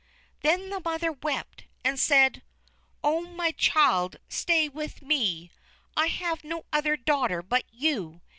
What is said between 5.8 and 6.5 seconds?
I have